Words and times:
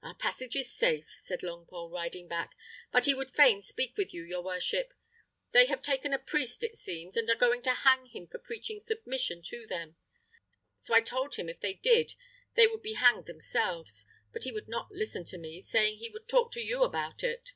"Our 0.00 0.14
passage 0.14 0.54
is 0.54 0.72
safe," 0.72 1.08
said 1.18 1.40
Longpole, 1.40 1.90
riding 1.90 2.28
back; 2.28 2.54
"but 2.92 3.06
he 3.06 3.14
would 3.14 3.34
fain 3.34 3.60
speak 3.60 3.96
with 3.96 4.14
your 4.14 4.40
worship. 4.40 4.94
They 5.50 5.66
have 5.66 5.82
taken 5.82 6.12
a 6.12 6.20
priest, 6.20 6.62
it 6.62 6.76
seems, 6.76 7.16
and 7.16 7.28
are 7.28 7.34
going 7.34 7.62
to 7.62 7.74
hang 7.74 8.06
him 8.06 8.28
for 8.28 8.38
preaching 8.38 8.78
submission 8.78 9.42
to 9.46 9.66
them. 9.66 9.96
So 10.78 10.94
I 10.94 11.00
told 11.00 11.34
him 11.34 11.48
if 11.48 11.58
they 11.58 11.74
did 11.74 12.14
they 12.54 12.68
would 12.68 12.82
be 12.82 12.92
hanged 12.94 13.26
themselves; 13.26 14.06
but 14.32 14.44
he 14.44 14.52
would 14.52 14.68
not 14.68 14.92
listen 14.92 15.24
to 15.24 15.36
me, 15.36 15.60
saying 15.62 15.98
he 15.98 16.10
would 16.10 16.28
talk 16.28 16.52
to 16.52 16.60
you 16.60 16.84
about 16.84 17.24
it." 17.24 17.54